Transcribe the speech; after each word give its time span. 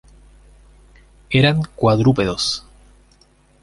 Eran 1.29 1.61
cuadrúpedos. 1.75 2.65